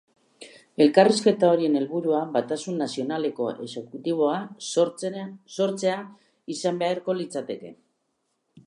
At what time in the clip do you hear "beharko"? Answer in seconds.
6.85-7.21